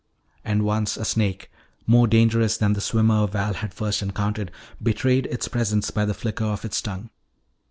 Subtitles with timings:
[0.43, 1.51] And once a snake,
[1.85, 4.49] more dangerous than the swimmer Val had first encountered,
[4.81, 7.11] betrayed its presence by the flicker of its tongue.